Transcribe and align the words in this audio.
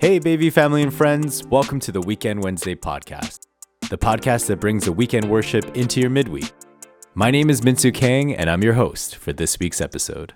Hey, 0.00 0.20
Bayview 0.20 0.52
family 0.52 0.84
and 0.84 0.94
friends, 0.94 1.44
welcome 1.48 1.80
to 1.80 1.90
the 1.90 2.00
Weekend 2.00 2.40
Wednesday 2.44 2.76
podcast, 2.76 3.48
the 3.90 3.98
podcast 3.98 4.46
that 4.46 4.60
brings 4.60 4.84
the 4.84 4.92
weekend 4.92 5.28
worship 5.28 5.76
into 5.76 6.00
your 6.00 6.08
midweek. 6.08 6.52
My 7.16 7.32
name 7.32 7.50
is 7.50 7.64
Min-Soo 7.64 7.90
Kang, 7.90 8.32
and 8.32 8.48
I'm 8.48 8.62
your 8.62 8.74
host 8.74 9.16
for 9.16 9.32
this 9.32 9.58
week's 9.58 9.80
episode. 9.80 10.34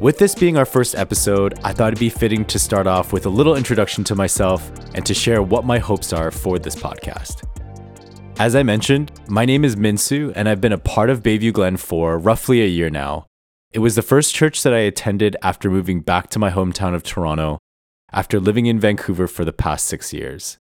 With 0.00 0.16
this 0.16 0.34
being 0.34 0.56
our 0.56 0.64
first 0.64 0.94
episode, 0.94 1.60
I 1.62 1.74
thought 1.74 1.88
it'd 1.88 2.00
be 2.00 2.08
fitting 2.08 2.46
to 2.46 2.58
start 2.58 2.86
off 2.86 3.12
with 3.12 3.26
a 3.26 3.30
little 3.30 3.56
introduction 3.56 4.02
to 4.04 4.14
myself 4.14 4.72
and 4.94 5.04
to 5.04 5.12
share 5.12 5.42
what 5.42 5.66
my 5.66 5.78
hopes 5.78 6.14
are 6.14 6.30
for 6.30 6.58
this 6.58 6.74
podcast. 6.74 7.46
As 8.38 8.56
I 8.56 8.62
mentioned, 8.62 9.12
my 9.28 9.44
name 9.44 9.62
is 9.62 9.76
Minsu, 9.76 10.32
and 10.34 10.48
I've 10.48 10.62
been 10.62 10.72
a 10.72 10.78
part 10.78 11.10
of 11.10 11.22
Bayview 11.22 11.52
Glen 11.52 11.76
for 11.76 12.16
roughly 12.16 12.62
a 12.62 12.66
year 12.66 12.88
now. 12.88 13.26
It 13.72 13.78
was 13.78 13.94
the 13.94 14.02
first 14.02 14.34
church 14.34 14.62
that 14.64 14.74
I 14.74 14.80
attended 14.80 15.34
after 15.42 15.70
moving 15.70 16.00
back 16.00 16.28
to 16.30 16.38
my 16.38 16.50
hometown 16.50 16.94
of 16.94 17.02
Toronto 17.02 17.58
after 18.12 18.38
living 18.38 18.66
in 18.66 18.78
Vancouver 18.78 19.26
for 19.26 19.46
the 19.46 19.52
past 19.52 19.86
six 19.86 20.12
years. 20.12 20.58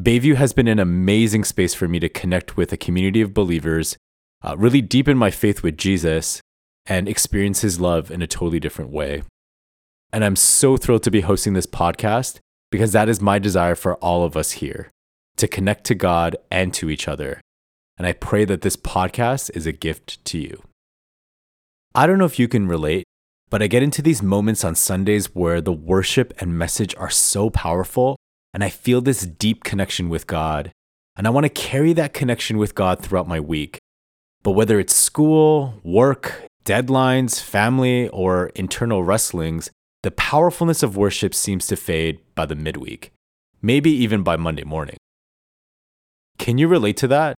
Bayview 0.00 0.34
has 0.34 0.52
been 0.52 0.66
an 0.66 0.80
amazing 0.80 1.44
space 1.44 1.72
for 1.72 1.86
me 1.86 2.00
to 2.00 2.08
connect 2.08 2.56
with 2.56 2.72
a 2.72 2.76
community 2.76 3.20
of 3.20 3.32
believers, 3.32 3.96
uh, 4.42 4.56
really 4.58 4.80
deepen 4.80 5.16
my 5.16 5.30
faith 5.30 5.62
with 5.62 5.76
Jesus, 5.76 6.40
and 6.84 7.08
experience 7.08 7.60
his 7.60 7.80
love 7.80 8.10
in 8.10 8.22
a 8.22 8.26
totally 8.26 8.58
different 8.58 8.90
way. 8.90 9.22
And 10.12 10.24
I'm 10.24 10.34
so 10.34 10.76
thrilled 10.76 11.04
to 11.04 11.12
be 11.12 11.20
hosting 11.20 11.52
this 11.52 11.66
podcast 11.66 12.40
because 12.72 12.90
that 12.90 13.08
is 13.08 13.20
my 13.20 13.38
desire 13.38 13.76
for 13.76 13.94
all 13.96 14.24
of 14.24 14.36
us 14.36 14.52
here 14.52 14.90
to 15.36 15.46
connect 15.46 15.84
to 15.84 15.94
God 15.94 16.36
and 16.50 16.74
to 16.74 16.90
each 16.90 17.06
other. 17.06 17.40
And 17.96 18.06
I 18.06 18.12
pray 18.14 18.44
that 18.46 18.62
this 18.62 18.76
podcast 18.76 19.50
is 19.54 19.64
a 19.64 19.72
gift 19.72 20.24
to 20.24 20.38
you. 20.38 20.62
I 21.94 22.06
don't 22.06 22.18
know 22.18 22.24
if 22.24 22.38
you 22.38 22.48
can 22.48 22.68
relate, 22.68 23.04
but 23.50 23.62
I 23.62 23.66
get 23.66 23.82
into 23.82 24.00
these 24.00 24.22
moments 24.22 24.64
on 24.64 24.74
Sundays 24.74 25.34
where 25.34 25.60
the 25.60 25.74
worship 25.74 26.32
and 26.38 26.58
message 26.58 26.94
are 26.96 27.10
so 27.10 27.50
powerful, 27.50 28.16
and 28.54 28.64
I 28.64 28.70
feel 28.70 29.02
this 29.02 29.26
deep 29.26 29.62
connection 29.62 30.08
with 30.08 30.26
God. 30.26 30.72
And 31.16 31.26
I 31.26 31.30
want 31.30 31.44
to 31.44 31.50
carry 31.50 31.92
that 31.92 32.14
connection 32.14 32.56
with 32.56 32.74
God 32.74 33.00
throughout 33.00 33.28
my 33.28 33.40
week. 33.40 33.78
But 34.42 34.52
whether 34.52 34.80
it's 34.80 34.94
school, 34.94 35.74
work, 35.82 36.46
deadlines, 36.64 37.42
family, 37.42 38.08
or 38.08 38.46
internal 38.54 39.04
wrestlings, 39.04 39.70
the 40.02 40.10
powerfulness 40.10 40.82
of 40.82 40.96
worship 40.96 41.34
seems 41.34 41.66
to 41.66 41.76
fade 41.76 42.20
by 42.34 42.46
the 42.46 42.56
midweek, 42.56 43.12
maybe 43.60 43.90
even 43.90 44.22
by 44.22 44.36
Monday 44.36 44.64
morning. 44.64 44.96
Can 46.38 46.56
you 46.56 46.68
relate 46.68 46.96
to 46.96 47.08
that? 47.08 47.36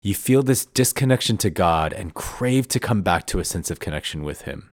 You 0.00 0.14
feel 0.14 0.44
this 0.44 0.64
disconnection 0.64 1.38
to 1.38 1.50
God 1.50 1.92
and 1.92 2.14
crave 2.14 2.68
to 2.68 2.78
come 2.78 3.02
back 3.02 3.26
to 3.26 3.40
a 3.40 3.44
sense 3.44 3.68
of 3.68 3.80
connection 3.80 4.22
with 4.22 4.42
Him. 4.42 4.70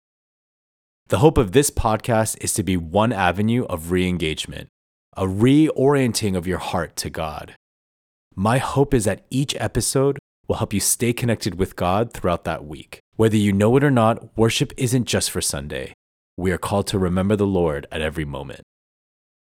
The 1.09 1.19
hope 1.19 1.38
of 1.38 1.52
this 1.52 1.69
podcast 1.69 2.44
is 2.44 2.53
to 2.55 2.64
be 2.64 2.75
one 2.75 3.14
avenue 3.14 3.66
of 3.66 3.92
re 3.92 4.08
engagement, 4.08 4.69
a 5.16 5.25
reorienting 5.25 6.36
of 6.36 6.47
your 6.47 6.58
heart 6.58 6.95
to 6.97 7.11
God. 7.11 7.53
My 8.36 8.58
hope 8.58 8.95
is 8.95 9.05
that 9.05 9.25
each 9.30 9.55
episode 9.59 10.17
will 10.47 10.55
help 10.55 10.73
you 10.73 10.80
stay 10.80 11.14
connected 11.14 11.59
with 11.59 11.75
God 11.75 12.14
throughout 12.14 12.44
that 12.45 12.66
week. 12.66 12.99
Whether 13.16 13.38
you 13.38 13.53
know 13.53 13.77
it 13.77 13.83
or 13.83 13.92
not, 13.92 14.36
worship 14.36 14.73
isn't 14.75 15.05
just 15.05 15.30
for 15.30 15.42
Sunday. 15.42 15.94
We 16.36 16.52
are 16.52 16.58
called 16.58 16.88
to 16.88 16.97
remember 16.97 17.36
the 17.36 17.45
Lord 17.45 17.86
at 17.92 18.02
every 18.02 18.25
moment. 18.25 18.61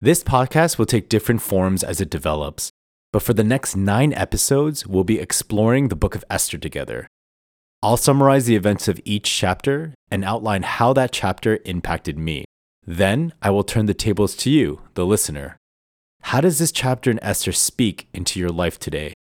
This 0.03 0.23
podcast 0.23 0.77
will 0.77 0.85
take 0.85 1.09
different 1.09 1.41
forms 1.41 1.83
as 1.83 2.01
it 2.01 2.11
develops, 2.11 2.71
but 3.13 3.23
for 3.23 3.35
the 3.35 3.45
next 3.45 3.77
nine 3.77 4.13
episodes, 4.15 4.87
we'll 4.87 5.05
be 5.05 5.21
exploring 5.21 5.89
the 5.89 5.97
book 5.97 6.15
of 6.15 6.25
Esther 6.31 6.59
together. 6.59 7.07
I'll 7.83 7.97
summarize 7.97 8.47
the 8.47 8.57
events 8.57 8.89
of 8.89 9.01
each 9.05 9.31
chapter 9.31 9.95
and 10.11 10.25
outline 10.25 10.63
how 10.63 10.93
that 10.95 11.13
chapter 11.13 11.59
impacted 11.65 12.17
me. 12.17 12.45
Then 12.87 13.33
I 13.43 13.51
will 13.51 13.65
turn 13.65 13.87
the 13.87 13.95
tables 13.95 14.35
to 14.37 14.51
you, 14.51 14.81
the 14.95 15.05
listener. 15.05 15.57
How 16.23 16.41
does 16.41 16.59
this 16.59 16.73
chapter 16.73 17.11
in 17.11 17.23
Esther 17.23 17.53
speak 17.53 18.09
into 18.15 18.41
your 18.41 18.51
life 18.51 18.79
today? 18.79 19.13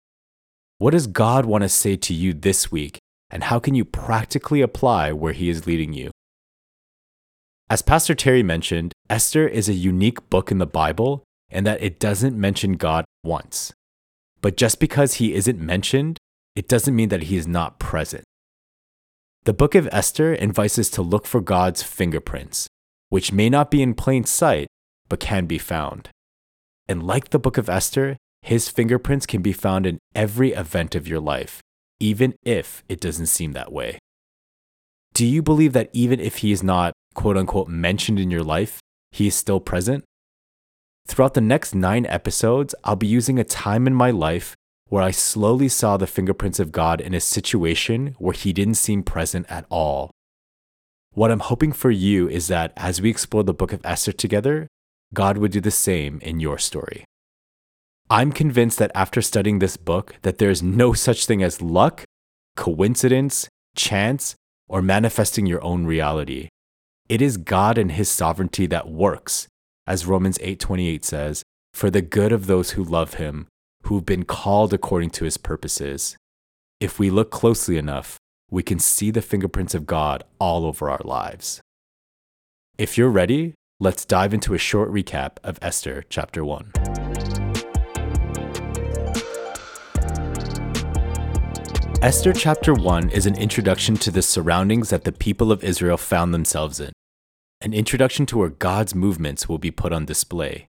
What 0.78 0.92
does 0.92 1.08
God 1.08 1.46
want 1.46 1.64
to 1.64 1.70
say 1.70 1.96
to 1.96 2.14
you 2.14 2.34
this 2.34 2.72
week, 2.72 2.98
and 3.30 3.44
how 3.44 3.60
can 3.60 3.76
you 3.76 3.84
practically 3.84 4.62
apply 4.62 5.12
where 5.12 5.34
He 5.34 5.50
is 5.50 5.68
leading 5.68 5.94
you? 5.94 6.12
As 7.70 7.82
Pastor 7.82 8.16
Terry 8.16 8.44
mentioned, 8.44 8.94
Esther 9.10 9.48
is 9.48 9.70
a 9.70 9.74
unique 9.74 10.30
book 10.30 10.52
in 10.52 10.60
the 10.60 10.66
Bible 10.66 11.24
in 11.50 11.64
that 11.66 11.82
it 11.82 12.00
doesn't 12.00 12.40
mention 12.40 12.74
God 12.74 13.06
once. 13.24 13.74
But 14.42 14.58
just 14.58 14.80
because 14.80 15.16
he 15.16 15.34
isn't 15.34 15.60
mentioned, 15.60 16.18
it 16.56 16.68
doesn't 16.68 16.96
mean 16.96 17.10
that 17.10 17.24
he 17.24 17.38
is 17.38 17.48
not 17.48 17.80
present. 17.80 18.24
The 19.44 19.54
book 19.54 19.74
of 19.74 19.90
Esther 19.92 20.34
invites 20.34 20.78
us 20.78 20.90
to 20.92 21.02
look 21.02 21.26
for 21.26 21.42
God's 21.42 21.82
fingerprints, 21.82 22.68
which 23.10 23.32
may 23.32 23.50
not 23.50 23.72
be 23.72 23.82
in 23.82 23.94
plain 23.94 24.24
sight, 24.24 24.68
but 25.10 25.20
can 25.20 25.46
be 25.46 25.58
found. 25.58 26.10
And 26.88 27.04
like 27.04 27.30
the 27.30 27.40
book 27.40 27.58
of 27.58 27.70
Esther, 27.70 28.18
his 28.42 28.70
fingerprints 28.70 29.26
can 29.26 29.42
be 29.42 29.54
found 29.54 29.86
in 29.86 30.00
every 30.16 30.52
event 30.52 30.96
of 30.96 31.08
your 31.08 31.20
life, 31.20 31.62
even 32.00 32.34
if 32.44 32.84
it 32.90 33.00
doesn't 33.00 33.28
seem 33.28 33.54
that 33.54 33.72
way. 33.72 34.00
Do 35.14 35.26
you 35.26 35.42
believe 35.42 35.74
that 35.74 35.90
even 35.94 36.20
if 36.20 36.38
he 36.38 36.52
is 36.52 36.64
not, 36.64 36.94
quote 37.14 37.38
unquote, 37.38 37.68
mentioned 37.68 38.20
in 38.20 38.32
your 38.32 38.44
life, 38.44 38.80
he 39.12 39.28
is 39.28 39.36
still 39.36 39.60
present? 39.60 40.04
Throughout 41.12 41.34
the 41.34 41.42
next 41.42 41.76
nine 41.76 42.06
episodes, 42.06 42.74
I'll 42.86 42.96
be 42.96 43.06
using 43.06 43.38
a 43.38 43.44
time 43.44 43.86
in 43.86 43.94
my 43.94 44.12
life 44.12 44.56
where 44.88 45.04
I 45.04 45.12
slowly 45.12 45.68
saw 45.68 45.98
the 45.98 46.08
fingerprints 46.08 46.58
of 46.58 46.72
God 46.72 47.02
in 47.02 47.14
a 47.14 47.20
situation 47.20 48.16
where 48.18 48.32
He 48.32 48.54
didn't 48.54 48.76
seem 48.76 49.04
present 49.04 49.46
at 49.50 49.66
all. 49.70 50.10
What 51.12 51.30
I'm 51.30 51.42
hoping 51.42 51.74
for 51.74 51.92
you 51.92 52.30
is 52.30 52.48
that 52.48 52.72
as 52.78 53.02
we 53.02 53.10
explore 53.10 53.44
the 53.44 53.54
book 53.54 53.74
of 53.74 53.82
Esther 53.84 54.14
together, 54.14 54.70
God 55.14 55.38
would 55.38 55.52
do 55.52 55.60
the 55.60 55.70
same 55.70 56.22
in 56.22 56.40
your 56.40 56.58
story. 56.58 57.04
I'm 58.10 58.32
convinced 58.32 58.80
that 58.80 58.94
after 58.96 59.22
studying 59.22 59.60
this 59.60 59.76
book 59.76 60.16
that 60.22 60.38
there 60.38 60.50
is 60.50 60.64
no 60.64 60.94
such 60.94 61.26
thing 61.26 61.44
as 61.44 61.62
luck, 61.62 62.06
coincidence, 62.56 63.50
chance, 63.76 64.34
or 64.70 64.82
manifesting 64.82 65.46
your 65.46 65.62
own 65.62 65.86
reality. 65.86 66.48
It 67.10 67.22
is 67.22 67.36
God 67.36 67.78
and 67.78 67.92
his 67.92 68.08
sovereignty 68.08 68.66
that 68.68 68.88
works 68.88 69.50
as 69.88 70.06
Romans 70.06 70.38
8:28 70.40 71.04
says, 71.04 71.44
for 71.74 71.90
the 71.90 72.02
good 72.02 72.32
of 72.32 72.48
those 72.48 72.72
who 72.72 72.84
love 72.84 73.16
him, 73.16 73.48
who've 73.84 74.06
been 74.06 74.24
called 74.24 74.74
according 74.74 75.10
to 75.12 75.26
his 75.26 75.38
purposes. 75.38 76.18
If 76.80 77.00
we 77.00 77.10
look 77.10 77.32
closely 77.32 77.78
enough, 77.78 78.18
we 78.50 78.64
can 78.64 78.80
see 78.80 79.12
the 79.12 79.22
fingerprints 79.22 79.74
of 79.74 79.86
God 79.86 80.24
all 80.40 80.66
over 80.66 80.90
our 80.90 81.02
lives. 81.04 81.62
If 82.78 82.98
you're 82.98 83.10
ready, 83.10 83.54
let's 83.80 84.06
dive 84.06 84.34
into 84.34 84.54
a 84.54 84.58
short 84.58 84.92
recap 84.92 85.38
of 85.44 85.58
Esther 85.62 86.04
chapter 86.10 86.44
1. 86.44 86.72
Esther 92.02 92.34
chapter 92.34 92.74
1 92.74 93.10
is 93.12 93.28
an 93.28 93.38
introduction 93.38 93.96
to 93.96 94.12
the 94.12 94.24
surroundings 94.24 94.90
that 94.90 95.04
the 95.04 95.12
people 95.12 95.52
of 95.52 95.64
Israel 95.64 95.98
found 95.98 96.34
themselves 96.34 96.80
in 96.80 96.92
an 97.62 97.74
introduction 97.74 98.26
to 98.26 98.38
where 98.38 98.50
God's 98.50 98.96
movements 98.96 99.48
will 99.48 99.60
be 99.60 99.70
put 99.70 99.94
on 99.94 100.06
display. 100.06 100.66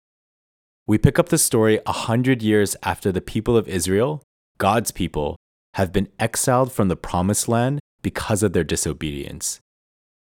We 0.86 0.98
pick 0.98 1.18
up 1.18 1.30
the 1.30 1.38
story 1.38 1.80
a 1.86 1.92
hundred 1.92 2.42
years 2.42 2.76
after 2.82 3.10
the 3.10 3.22
people 3.22 3.56
of 3.56 3.66
Israel, 3.66 4.22
God's 4.58 4.90
people, 4.90 5.36
have 5.74 5.92
been 5.92 6.08
exiled 6.18 6.70
from 6.70 6.88
the 6.88 6.96
promised 6.96 7.48
land 7.48 7.80
because 8.02 8.42
of 8.42 8.52
their 8.52 8.64
disobedience. 8.64 9.58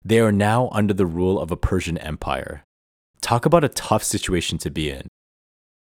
They 0.03 0.21
are 0.21 0.33
now 0.33 0.71
under 0.73 0.95
the 0.95 1.07
rule 1.07 1.39
of 1.39 1.51
a 1.51 1.57
Persian 1.57 1.99
empire. 1.99 2.65
Talk 3.21 3.45
about 3.45 3.65
a 3.65 3.69
tough 3.69 4.03
situation 4.03 4.57
to 4.59 4.71
be 4.71 4.91
in. 4.91 5.09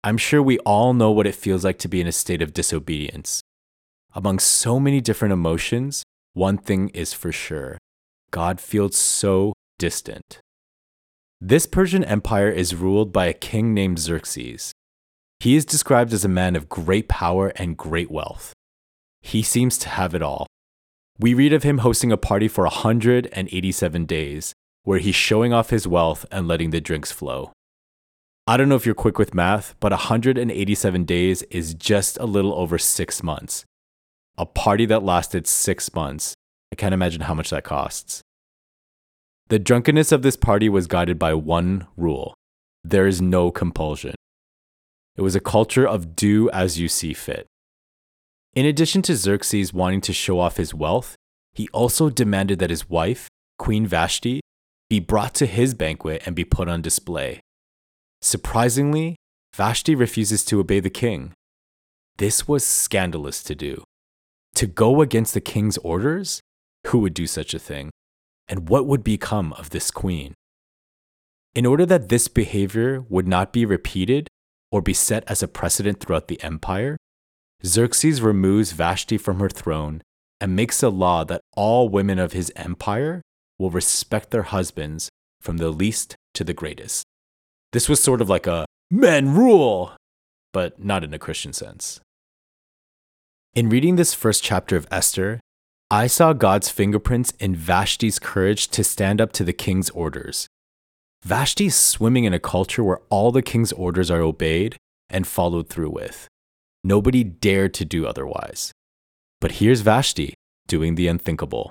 I'm 0.03 0.19
sure 0.19 0.43
we 0.43 0.59
all 0.61 0.93
know 0.93 1.11
what 1.11 1.27
it 1.27 1.35
feels 1.35 1.65
like 1.65 1.79
to 1.79 1.89
be 1.89 2.03
in 2.03 2.07
a 2.07 2.13
state 2.13 2.43
of 2.43 2.53
disobedience. 2.53 3.41
Among 4.13 4.39
so 4.39 4.79
many 4.79 5.01
different 5.01 5.33
emotions, 5.33 6.03
one 6.35 6.59
thing 6.59 6.91
is 6.91 7.15
for 7.15 7.33
sure 7.33 7.79
God 8.31 8.61
feels 8.61 8.99
so 8.99 9.55
distant. 9.79 10.41
This 11.47 11.67
Persian 11.67 12.03
Empire 12.05 12.49
is 12.49 12.75
ruled 12.75 13.13
by 13.13 13.27
a 13.27 13.35
king 13.35 13.75
named 13.75 13.99
Xerxes. 13.99 14.73
He 15.41 15.57
is 15.57 15.67
described 15.67 16.15
as 16.15 16.25
a 16.25 16.39
man 16.41 16.57
of 16.57 16.71
great 16.71 17.07
power 17.07 17.49
and 17.57 17.77
great 17.77 18.11
wealth. 18.11 18.55
He 19.21 19.43
seems 19.43 19.77
to 19.81 19.91
have 19.91 20.15
it 20.15 20.23
all. 20.23 20.47
We 21.19 21.35
read 21.35 21.53
of 21.53 21.63
him 21.63 21.85
hosting 21.85 22.11
a 22.11 22.17
party 22.17 22.49
for 22.49 22.65
187 22.65 24.07
days, 24.07 24.55
where 24.85 24.99
he's 24.99 25.15
showing 25.15 25.53
off 25.53 25.69
his 25.69 25.87
wealth 25.87 26.25
and 26.33 26.49
letting 26.49 26.71
the 26.71 26.81
drinks 26.81 27.13
flow. 27.13 27.53
I 28.47 28.57
don't 28.57 28.71
know 28.71 28.77
if 28.77 28.87
you're 28.87 28.95
quick 28.95 29.19
with 29.19 29.35
math, 29.35 29.75
but 29.81 29.93
187 29.93 31.05
days 31.05 31.43
is 31.51 31.75
just 31.75 32.17
a 32.17 32.25
little 32.25 32.55
over 32.55 32.79
six 32.79 33.23
months. 33.23 33.67
A 34.39 34.47
party 34.47 34.87
that 34.87 35.03
lasted 35.03 35.47
six 35.47 35.95
months. 35.95 36.33
I 36.73 36.77
can't 36.77 36.95
imagine 36.95 37.21
how 37.21 37.35
much 37.35 37.51
that 37.51 37.65
costs. 37.65 38.24
The 39.49 39.59
drunkenness 39.59 40.13
of 40.13 40.23
this 40.23 40.37
party 40.37 40.69
was 40.69 40.87
guided 40.87 41.19
by 41.19 41.35
one 41.35 41.87
rule 41.97 42.35
there 42.85 43.07
is 43.07 43.21
no 43.21 43.51
compulsion. 43.51 44.15
It 45.17 45.23
was 45.23 45.35
a 45.35 45.41
culture 45.41 45.89
of 45.89 46.15
do 46.15 46.51
as 46.51 46.79
you 46.79 46.89
see 46.89 47.15
fit. 47.15 47.47
In 48.55 48.67
addition 48.67 49.01
to 49.03 49.17
Xerxes 49.17 49.73
wanting 49.73 50.03
to 50.03 50.13
show 50.13 50.39
off 50.39 50.59
his 50.59 50.75
wealth, 50.75 51.17
he 51.55 51.69
also 51.73 52.11
demanded 52.11 52.59
that 52.59 52.71
his 52.71 52.89
wife, 52.89 53.29
Queen 53.59 53.87
Vashti, 53.87 54.41
be 54.91 55.01
brought 55.01 55.35
to 55.35 55.47
his 55.47 55.73
banquet 55.73 56.23
and 56.27 56.37
be 56.37 56.45
put 56.45 56.69
on 56.69 56.83
display. 56.83 57.41
Surprisingly, 58.21 59.17
Vashti 59.55 59.95
refuses 59.95 60.45
to 60.45 60.61
obey 60.61 60.81
the 60.81 60.91
king. 60.91 61.33
This 62.19 62.47
was 62.47 62.65
scandalous 62.65 63.43
to 63.45 63.55
do. 63.55 63.83
To 64.57 64.67
go 64.67 65.01
against 65.01 65.35
the 65.35 65.41
king's 65.41 65.79
orders? 65.79 66.41
Who 66.89 66.99
would 66.99 67.15
do 67.15 67.27
such 67.27 67.55
a 67.55 67.59
thing? 67.59 67.91
And 68.49 68.69
what 68.69 68.87
would 68.87 69.03
become 69.03 69.53
of 69.55 69.71
this 69.71 69.91
queen? 69.91 70.35
In 71.55 71.67
order 71.67 71.87
that 71.87 72.09
this 72.09 72.29
behavior 72.29 73.05
would 73.09 73.29
not 73.29 73.53
be 73.53 73.65
repeated 73.65 74.29
or 74.71 74.83
be 74.83 74.93
set 74.93 75.25
as 75.29 75.43
a 75.43 75.49
precedent 75.49 76.01
throughout 76.01 76.29
the 76.29 76.43
empire, 76.43 76.97
Xerxes 77.65 78.21
removes 78.21 78.73
Vashti 78.73 79.17
from 79.17 79.39
her 79.39 79.49
throne 79.49 80.03
and 80.41 80.57
makes 80.57 80.83
a 80.83 80.89
law 80.89 81.25
that 81.25 81.41
all 81.57 81.89
women 81.89 82.19
of 82.19 82.33
his 82.33 82.53
empire 82.57 83.23
will 83.59 83.71
respect 83.71 84.31
their 84.31 84.43
husbands 84.43 85.09
from 85.41 85.59
the 85.59 85.71
least 85.71 86.17
to 86.35 86.45
the 86.45 86.53
greatest. 86.53 87.05
This 87.73 87.89
was 87.89 88.03
sort 88.03 88.21
of 88.21 88.29
like 88.29 88.47
a 88.47 88.67
men 88.91 89.35
rule, 89.35 89.93
but 90.53 90.83
not 90.83 91.05
in 91.05 91.15
a 91.15 91.19
Christian 91.19 91.53
sense. 91.53 92.01
In 93.55 93.69
reading 93.69 93.97
this 93.97 94.15
first 94.15 94.43
chapter 94.43 94.77
of 94.77 94.87
Esther, 94.91 95.41
I 95.91 96.07
saw 96.07 96.33
God's 96.33 96.71
fingerprints 96.71 97.33
in 97.39 97.55
Vashti's 97.55 98.19
courage 98.19 98.69
to 98.69 98.83
stand 98.83 99.21
up 99.21 99.33
to 99.33 99.45
the 99.45 99.53
king's 99.53 99.91
orders. 99.91 100.49
Vashti 101.23 101.67
is 101.67 101.75
swimming 101.75 102.25
in 102.25 102.35
a 102.35 102.39
culture 102.39 102.83
where 102.83 103.01
all 103.11 103.33
the 103.33 103.43
king's 103.43 103.73
orders 103.73 104.11
are 104.11 104.21
obeyed 104.21 104.77
and 105.11 105.27
followed 105.27 105.69
through 105.69 105.91
with. 105.91 106.27
Nobody 106.83 107.23
dared 107.23 107.75
to 107.75 107.85
do 107.85 108.07
otherwise. 108.07 108.73
But 109.41 109.53
here's 109.53 109.83
Vashti 109.83 110.35
doing 110.67 110.95
the 110.95 111.09
unthinkable. 111.09 111.71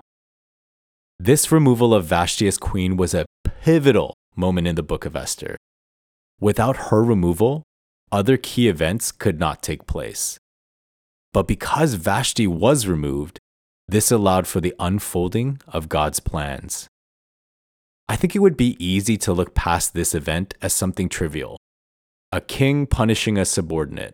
This 1.19 1.51
removal 1.51 1.94
of 1.94 2.06
Vashti 2.06 2.48
as 2.48 2.57
queen 2.57 2.98
was 2.98 3.13
a 3.13 3.25
pivotal 3.44 4.13
moment 4.36 4.68
in 4.68 4.75
the 4.75 4.83
book 4.83 5.06
of 5.06 5.15
Esther. 5.15 5.57
Without 6.39 6.89
her 6.89 7.04
removal, 7.04 7.63
other 8.12 8.38
key 8.38 8.68
events 8.68 9.12
could 9.12 9.39
not 9.39 9.63
take 9.63 9.88
place. 9.88 10.38
But 11.31 11.48
because 11.48 11.95
Vashti 11.95 12.45
was 12.45 12.86
removed, 12.86 13.39
this 13.88 14.12
allowed 14.12 14.47
for 14.47 14.62
the 14.62 14.74
unfolding 14.80 15.59
of 15.68 15.89
God's 15.89 16.19
plans. 16.19 16.88
I 18.07 18.15
think 18.15 18.35
it 18.35 18.39
would 18.39 18.57
be 18.57 18.77
easy 18.83 19.18
to 19.18 19.33
look 19.33 19.56
past 19.56 19.94
this 19.94 20.13
event 20.13 20.53
as 20.62 20.74
something 20.74 21.09
trivial 21.09 21.57
a 22.31 22.41
king 22.41 22.88
punishing 22.88 23.38
a 23.38 23.45
subordinate. 23.45 24.12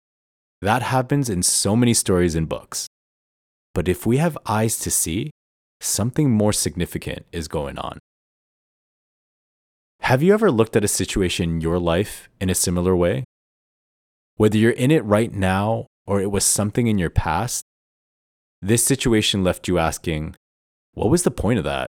That 0.61 0.81
happens 0.81 1.29
in 1.29 1.41
so 1.41 1.73
many 1.73 1.93
stories 1.93 2.35
and 2.35 2.49
books. 2.49 2.85
But 3.73 3.87
if 3.87 4.05
we 4.05 4.17
have 4.17 4.37
eyes 4.45 4.77
to 4.79 4.91
see, 4.91 5.31
something 5.79 6.29
more 6.29 6.51
significant 6.51 7.25
is 7.31 7.47
going 7.47 7.77
on. 7.77 7.97
Have 10.01 10.21
you 10.21 10.33
ever 10.33 10.51
looked 10.51 10.75
at 10.75 10.83
a 10.83 10.89
situation 10.89 11.49
in 11.49 11.61
your 11.61 11.79
life 11.79 12.27
in 12.41 12.49
a 12.49 12.55
similar 12.55 12.93
way? 12.93 13.23
Whether 14.35 14.57
you're 14.57 14.71
in 14.71 14.91
it 14.91 15.05
right 15.05 15.33
now 15.33 15.85
or 16.05 16.19
it 16.19 16.29
was 16.29 16.43
something 16.43 16.87
in 16.87 16.97
your 16.97 17.09
past, 17.09 17.63
this 18.61 18.83
situation 18.83 19.43
left 19.43 19.67
you 19.67 19.79
asking, 19.79 20.35
what 20.93 21.09
was 21.09 21.23
the 21.23 21.31
point 21.31 21.59
of 21.59 21.65
that? 21.65 21.87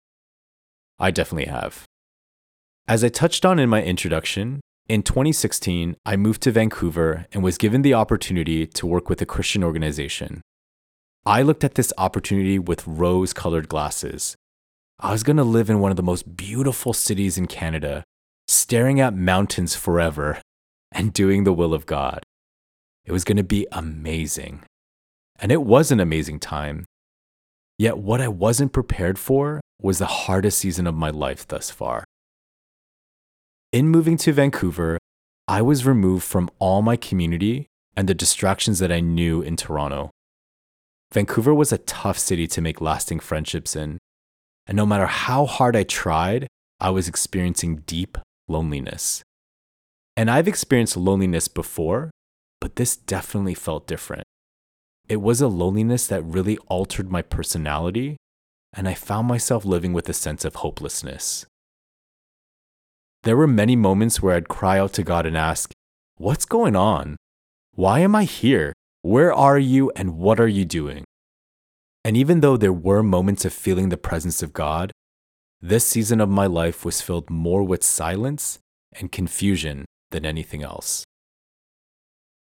I 0.99 1.11
definitely 1.11 1.51
have. 1.51 1.85
As 2.87 3.03
I 3.03 3.09
touched 3.09 3.45
on 3.45 3.59
in 3.59 3.69
my 3.69 3.83
introduction, 3.83 4.61
in 4.89 5.03
2016, 5.03 5.97
I 6.05 6.17
moved 6.17 6.43
to 6.43 6.53
Vancouver 6.53 7.27
and 7.33 7.43
was 7.43 7.59
given 7.59 7.83
the 7.83 7.95
opportunity 7.95 8.67
to 8.67 8.87
work 8.87 9.09
with 9.09 9.23
a 9.23 9.27
Christian 9.27 9.65
organization. 9.65 10.43
I 11.27 11.41
looked 11.41 11.65
at 11.65 11.75
this 11.75 11.93
opportunity 11.97 12.59
with 12.59 12.87
rose 12.87 13.33
colored 13.33 13.69
glasses. 13.69 14.37
I 15.01 15.13
was 15.13 15.23
going 15.23 15.39
to 15.39 15.45
live 15.45 15.71
in 15.71 15.81
one 15.81 15.91
of 15.91 15.97
the 15.97 16.03
most 16.03 16.37
beautiful 16.37 16.93
cities 16.93 17.39
in 17.39 17.47
Canada, 17.47 18.05
staring 18.47 19.01
at 19.01 19.15
mountains 19.15 19.75
forever 19.75 20.41
and 20.93 21.13
doing 21.13 21.45
the 21.45 21.53
will 21.53 21.73
of 21.73 21.87
God. 21.87 22.23
It 23.07 23.13
was 23.13 23.25
going 23.25 23.39
to 23.39 23.43
be 23.43 23.67
amazing. 23.73 24.65
And 25.39 25.51
it 25.51 25.63
was 25.63 25.91
an 25.91 26.01
amazing 26.01 26.41
time. 26.41 26.85
Yet, 27.79 27.99
what 27.99 28.21
I 28.21 28.29
wasn't 28.29 28.73
prepared 28.73 29.19
for 29.19 29.61
was 29.83 29.99
the 29.99 30.07
hardest 30.07 30.59
season 30.59 30.87
of 30.87 30.95
my 30.95 31.11
life 31.11 31.47
thus 31.47 31.71
far. 31.71 32.05
In 33.73 33.89
moving 33.89 34.17
to 34.19 34.33
Vancouver, 34.33 34.99
I 35.49 35.61
was 35.61 35.85
removed 35.85 36.25
from 36.25 36.49
all 36.59 36.81
my 36.81 36.97
community 36.97 37.67
and 37.97 38.09
the 38.09 38.15
distractions 38.15 38.79
that 38.79 38.93
I 38.93 39.01
knew 39.01 39.43
in 39.43 39.57
Toronto. 39.57 40.11
Vancouver 41.13 41.53
was 41.53 41.73
a 41.73 41.79
tough 41.79 42.19
city 42.19 42.47
to 42.49 42.61
make 42.61 42.81
lasting 42.81 43.21
friendships 43.21 43.77
in, 43.77 43.99
and 44.67 44.77
no 44.77 44.87
matter 44.87 45.07
how 45.07 45.47
hard 45.47 45.77
I 45.77 45.83
tried, 45.83 46.47
I 46.81 46.91
was 46.91 47.09
experiencing 47.09 47.83
deep 47.87 48.19
loneliness. 48.49 49.23
And 50.17 50.31
I've 50.31 50.49
experienced 50.49 50.97
loneliness 50.97 51.49
before, 51.49 52.11
but 52.61 52.77
this 52.77 52.97
definitely 52.97 53.55
felt 53.55 53.87
different. 53.87 54.25
It 55.09 55.21
was 55.21 55.41
a 55.41 55.49
loneliness 55.49 56.07
that 56.07 56.25
really 56.25 56.57
altered 56.69 57.11
my 57.11 57.21
personality, 57.21 58.17
and 58.73 58.89
I 58.89 58.95
found 58.95 59.29
myself 59.29 59.65
living 59.65 59.93
with 59.93 60.09
a 60.09 60.15
sense 60.15 60.45
of 60.45 60.57
hopelessness. 60.57 61.47
There 63.23 63.37
were 63.37 63.47
many 63.47 63.77
moments 63.77 64.23
where 64.23 64.35
I'd 64.35 64.49
cry 64.49 64.79
out 64.79 64.93
to 64.95 65.03
God 65.03 65.27
and 65.27 65.37
ask, 65.37 65.73
What's 66.17 66.45
going 66.45 66.77
on? 66.77 67.17
Why 67.75 68.01
am 68.01 68.15
I 68.15 68.25
here? 68.25 68.73
Where 69.03 69.33
are 69.33 69.59
you 69.59 69.91
and 69.97 70.17
what 70.17 70.41
are 70.41 70.49
you 70.49 70.65
doing? 70.65 71.05
And 72.05 72.17
even 72.17 72.41
though 72.41 72.57
there 72.57 72.73
were 72.73 73.03
moments 73.03 73.45
of 73.45 73.53
feeling 73.53 73.89
the 73.89 73.97
presence 73.97 74.43
of 74.43 74.53
God, 74.53 74.93
this 75.61 75.87
season 75.87 76.21
of 76.21 76.29
my 76.29 76.47
life 76.47 76.85
was 76.85 77.01
filled 77.01 77.31
more 77.31 77.63
with 77.63 77.83
silence 77.83 78.59
and 78.93 79.11
confusion 79.11 79.85
than 80.11 80.25
anything 80.25 80.63
else. 80.63 81.05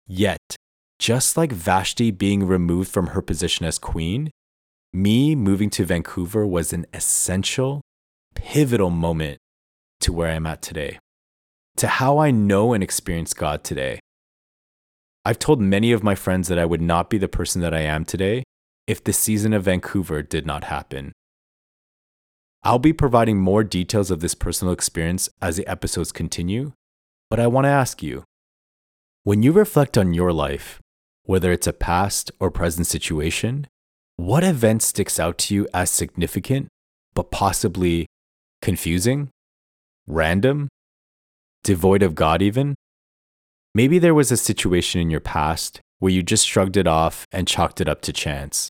Yet, 0.07 0.57
just 1.03 1.37
like 1.37 1.51
Vashti 1.51 2.13
being 2.13 2.47
removed 2.47 2.89
from 2.89 3.09
her 3.09 3.21
position 3.21 3.67
as 3.67 3.77
queen, 3.77 4.31
me 4.93 5.35
moving 5.35 5.69
to 5.69 5.85
Vancouver 5.85 6.47
was 6.47 6.73
an 6.73 6.87
essential, 6.95 7.81
pivotal 8.37 8.89
moment 8.89 9.39
to 9.99 10.13
where 10.13 10.31
I'm 10.31 10.47
at 10.47 10.63
today, 10.63 11.01
to 11.77 11.89
how 11.89 12.19
I 12.19 12.31
know 12.31 12.73
and 12.73 12.85
experience 12.85 13.35
God 13.35 13.65
today. 13.65 13.99
I've 15.25 15.41
told 15.41 15.61
many 15.61 15.91
of 15.91 16.05
my 16.05 16.15
friends 16.15 16.47
that 16.47 16.59
I 16.59 16.65
would 16.65 16.81
not 16.81 17.11
be 17.11 17.19
the 17.19 17.27
person 17.27 17.63
that 17.63 17.75
I 17.75 17.81
am 17.81 18.05
today 18.05 18.45
if 18.87 19.03
the 19.03 19.13
season 19.13 19.53
of 19.53 19.65
Vancouver 19.65 20.23
did 20.23 20.47
not 20.47 20.65
happen. 20.65 21.11
I'll 22.63 22.79
be 22.79 22.93
providing 22.93 23.39
more 23.39 23.65
details 23.65 24.13
of 24.13 24.21
this 24.21 24.37
personal 24.37 24.73
experience 24.73 25.29
as 25.41 25.57
the 25.57 25.67
episodes 25.67 26.13
continue, 26.13 26.75
but 27.29 27.41
I 27.41 27.49
want 27.49 27.65
to 27.65 27.71
ask 27.71 28.05
you 28.05 28.23
when 29.25 29.43
you 29.43 29.51
reflect 29.51 29.97
on 29.99 30.15
your 30.15 30.33
life, 30.33 30.82
whether 31.25 31.53
it's 31.53 31.67
a 31.67 31.73
past 31.73 32.31
or 32.41 32.51
present 32.51 32.87
situation, 32.87 33.67
what 34.17 34.45
event 34.45 34.83
sticks 34.83 35.19
out 35.19 35.39
to 35.39 35.55
you 35.55 35.69
as 35.73 35.91
significant, 35.91 36.69
but 37.15 37.31
possibly 37.31 38.07
confusing, 38.61 39.31
random, 40.07 40.69
devoid 41.65 42.03
of 42.03 42.15
God, 42.15 42.43
even? 42.43 42.75
Maybe 43.75 43.99
there 43.99 44.15
was 44.15 44.31
a 44.31 44.37
situation 44.37 45.01
in 45.01 45.11
your 45.11 45.21
past 45.21 45.81
where 45.99 46.13
you 46.13 46.23
just 46.23 46.47
shrugged 46.47 46.77
it 46.77 46.87
off 46.87 47.25
and 47.33 47.49
chalked 47.49 47.81
it 47.81 47.89
up 47.89 48.03
to 48.03 48.13
chance. 48.13 48.69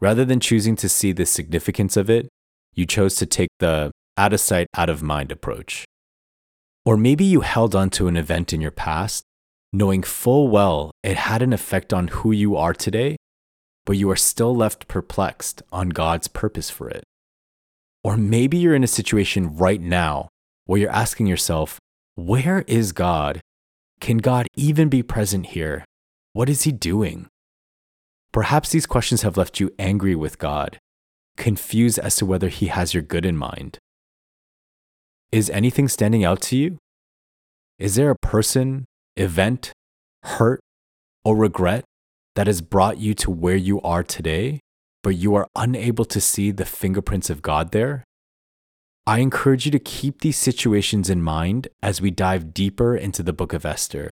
Rather 0.00 0.24
than 0.24 0.40
choosing 0.40 0.76
to 0.76 0.88
see 0.88 1.12
the 1.12 1.26
significance 1.26 1.96
of 1.96 2.10
it, 2.10 2.28
you 2.74 2.86
chose 2.86 3.14
to 3.16 3.26
take 3.26 3.50
the 3.58 3.90
out 4.18 4.32
of 4.32 4.40
sight, 4.40 4.66
out 4.74 4.88
of 4.88 5.02
mind 5.02 5.30
approach. 5.30 5.84
Or 6.84 6.96
maybe 6.96 7.24
you 7.24 7.40
held 7.42 7.74
on 7.74 7.90
to 7.90 8.08
an 8.08 8.16
event 8.16 8.52
in 8.52 8.60
your 8.60 8.70
past 8.70 9.24
knowing 9.72 10.02
full 10.02 10.48
well 10.48 10.90
it 11.02 11.16
had 11.16 11.42
an 11.42 11.52
effect 11.52 11.92
on 11.92 12.08
who 12.08 12.32
you 12.32 12.56
are 12.56 12.74
today, 12.74 13.16
but 13.84 13.96
you 13.96 14.10
are 14.10 14.16
still 14.16 14.54
left 14.54 14.88
perplexed 14.88 15.62
on 15.70 15.90
God's 15.90 16.28
purpose 16.28 16.70
for 16.70 16.88
it. 16.88 17.04
Or 18.02 18.16
maybe 18.16 18.56
you're 18.56 18.74
in 18.74 18.84
a 18.84 18.88
situation 18.88 19.56
right 19.56 19.80
now 19.80 20.28
where 20.64 20.80
you're 20.80 20.90
asking 20.90 21.26
yourself, 21.26 21.78
where 22.14 22.64
is 22.66 22.92
God? 22.92 23.40
Can 24.00 24.18
God 24.18 24.46
even 24.56 24.88
be 24.88 25.02
present 25.02 25.46
here? 25.46 25.84
What 26.32 26.48
is 26.48 26.62
He 26.62 26.72
doing? 26.72 27.28
Perhaps 28.32 28.70
these 28.70 28.86
questions 28.86 29.22
have 29.22 29.36
left 29.36 29.60
you 29.60 29.72
angry 29.78 30.14
with 30.14 30.38
God, 30.38 30.78
confused 31.36 31.98
as 31.98 32.16
to 32.16 32.26
whether 32.26 32.48
He 32.48 32.66
has 32.66 32.92
your 32.92 33.02
good 33.02 33.24
in 33.24 33.36
mind. 33.36 33.78
Is 35.32 35.50
anything 35.50 35.88
standing 35.88 36.24
out 36.24 36.40
to 36.42 36.56
you? 36.56 36.78
Is 37.78 37.94
there 37.94 38.10
a 38.10 38.16
person, 38.16 38.84
event, 39.16 39.72
hurt, 40.22 40.60
or 41.24 41.36
regret 41.36 41.84
that 42.34 42.46
has 42.46 42.60
brought 42.60 42.98
you 42.98 43.14
to 43.14 43.30
where 43.30 43.56
you 43.56 43.80
are 43.80 44.02
today, 44.02 44.60
but 45.02 45.16
you 45.16 45.34
are 45.34 45.48
unable 45.56 46.04
to 46.04 46.20
see 46.20 46.50
the 46.50 46.64
fingerprints 46.64 47.30
of 47.30 47.42
God 47.42 47.72
there? 47.72 48.04
I 49.06 49.20
encourage 49.20 49.64
you 49.64 49.72
to 49.72 49.78
keep 49.78 50.20
these 50.20 50.36
situations 50.36 51.08
in 51.08 51.22
mind 51.22 51.68
as 51.82 52.00
we 52.00 52.10
dive 52.10 52.52
deeper 52.52 52.96
into 52.96 53.22
the 53.22 53.32
book 53.32 53.52
of 53.52 53.64
Esther. 53.64 54.10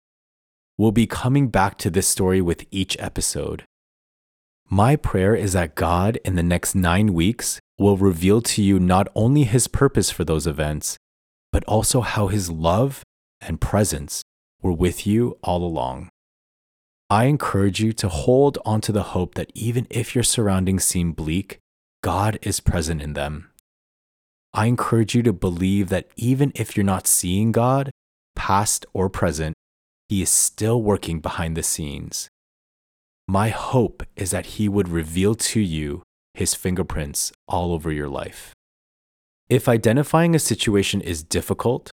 We'll 0.77 0.91
be 0.91 1.07
coming 1.07 1.49
back 1.49 1.77
to 1.79 1.89
this 1.89 2.07
story 2.07 2.41
with 2.41 2.65
each 2.71 2.95
episode. 2.99 3.63
My 4.69 4.95
prayer 4.95 5.35
is 5.35 5.53
that 5.53 5.75
God, 5.75 6.19
in 6.23 6.35
the 6.35 6.43
next 6.43 6.75
nine 6.75 7.13
weeks, 7.13 7.59
will 7.77 7.97
reveal 7.97 8.41
to 8.41 8.61
you 8.61 8.79
not 8.79 9.07
only 9.15 9.43
his 9.43 9.67
purpose 9.67 10.09
for 10.09 10.23
those 10.23 10.47
events, 10.47 10.97
but 11.51 11.63
also 11.65 12.01
how 12.01 12.27
his 12.27 12.49
love 12.49 13.03
and 13.41 13.59
presence 13.59 14.23
were 14.63 14.71
with 14.71 15.05
you 15.05 15.37
all 15.43 15.63
along. 15.63 16.09
I 17.09 17.25
encourage 17.25 17.79
you 17.79 17.93
to 17.93 18.09
hold 18.09 18.57
onto 18.65 18.91
the 18.91 19.03
hope 19.13 19.35
that 19.35 19.51
even 19.53 19.85
if 19.91 20.15
your 20.15 20.23
surroundings 20.23 20.83
seem 20.83 21.11
bleak, 21.11 21.59
God 22.01 22.39
is 22.41 22.59
present 22.59 23.01
in 23.01 23.13
them. 23.13 23.51
I 24.53 24.65
encourage 24.65 25.13
you 25.13 25.21
to 25.23 25.33
believe 25.33 25.89
that 25.89 26.07
even 26.15 26.51
if 26.55 26.75
you're 26.75 26.83
not 26.83 27.05
seeing 27.05 27.51
God, 27.51 27.91
past 28.35 28.85
or 28.93 29.09
present, 29.09 29.55
He 30.09 30.21
is 30.21 30.29
still 30.29 30.81
working 30.81 31.19
behind 31.19 31.57
the 31.57 31.63
scenes. 31.63 32.29
My 33.27 33.49
hope 33.49 34.03
is 34.15 34.31
that 34.31 34.57
He 34.57 34.67
would 34.67 34.89
reveal 34.89 35.35
to 35.35 35.59
you 35.59 36.03
His 36.33 36.55
fingerprints 36.55 37.31
all 37.47 37.73
over 37.73 37.91
your 37.91 38.09
life. 38.09 38.53
If 39.49 39.67
identifying 39.67 40.35
a 40.35 40.39
situation 40.39 41.01
is 41.01 41.21
difficult, 41.23 41.91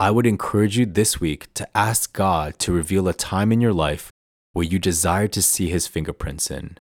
I 0.00 0.10
would 0.10 0.26
encourage 0.26 0.76
you 0.78 0.86
this 0.86 1.20
week 1.20 1.52
to 1.52 1.68
ask 1.76 2.14
God 2.14 2.58
to 2.60 2.72
reveal 2.72 3.06
a 3.06 3.12
time 3.12 3.52
in 3.52 3.60
your 3.60 3.74
life 3.74 4.10
where 4.54 4.64
you 4.64 4.78
desire 4.78 5.28
to 5.28 5.42
see 5.42 5.68
His 5.68 5.86
fingerprints 5.86 6.50
in. 6.50 6.78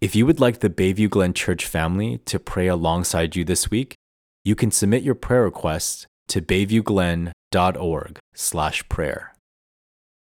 If 0.00 0.16
you 0.16 0.24
would 0.24 0.40
like 0.40 0.60
the 0.60 0.70
Bayview 0.70 1.10
Glen 1.10 1.34
Church 1.34 1.66
family 1.66 2.16
to 2.24 2.38
pray 2.38 2.68
alongside 2.68 3.36
you 3.36 3.44
this 3.44 3.70
week, 3.70 3.96
you 4.44 4.54
can 4.54 4.70
submit 4.70 5.02
your 5.02 5.14
prayer 5.14 5.44
request 5.44 6.06
to 6.28 6.40
bayviewglen.org/prayer. 6.40 9.34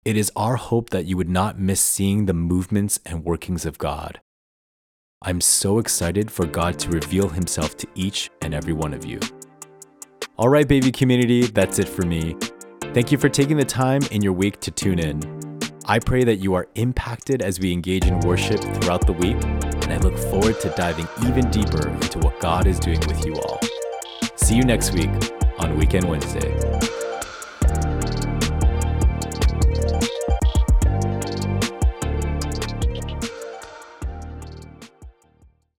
It 0.04 0.16
is 0.18 0.32
our 0.36 0.56
hope 0.56 0.90
that 0.90 1.06
you 1.06 1.16
would 1.16 1.30
not 1.30 1.58
miss 1.58 1.80
seeing 1.80 2.26
the 2.26 2.34
movements 2.34 3.00
and 3.06 3.24
workings 3.24 3.64
of 3.64 3.78
God. 3.78 4.20
I'm 5.22 5.40
so 5.40 5.78
excited 5.78 6.30
for 6.30 6.44
God 6.44 6.78
to 6.80 6.90
reveal 6.90 7.30
himself 7.30 7.78
to 7.78 7.88
each 7.94 8.28
and 8.42 8.52
every 8.52 8.74
one 8.74 8.92
of 8.92 9.06
you. 9.06 9.18
All 10.40 10.48
right, 10.48 10.66
Bayview 10.66 10.94
community, 10.94 11.42
that's 11.42 11.78
it 11.78 11.86
for 11.86 12.00
me. 12.00 12.34
Thank 12.94 13.12
you 13.12 13.18
for 13.18 13.28
taking 13.28 13.58
the 13.58 13.64
time 13.66 14.00
in 14.10 14.22
your 14.22 14.32
week 14.32 14.58
to 14.60 14.70
tune 14.70 14.98
in. 14.98 15.20
I 15.84 15.98
pray 15.98 16.24
that 16.24 16.36
you 16.36 16.54
are 16.54 16.66
impacted 16.76 17.42
as 17.42 17.60
we 17.60 17.74
engage 17.74 18.06
in 18.06 18.18
worship 18.20 18.58
throughout 18.58 19.06
the 19.06 19.12
week, 19.12 19.36
and 19.36 19.92
I 19.92 19.98
look 19.98 20.16
forward 20.16 20.58
to 20.60 20.70
diving 20.70 21.06
even 21.28 21.50
deeper 21.50 21.90
into 21.90 22.20
what 22.20 22.40
God 22.40 22.66
is 22.66 22.80
doing 22.80 23.00
with 23.00 23.26
you 23.26 23.34
all. 23.34 23.60
See 24.36 24.56
you 24.56 24.64
next 24.64 24.94
week 24.94 25.10
on 25.58 25.76
Weekend 25.76 26.08
Wednesday. 26.08 26.79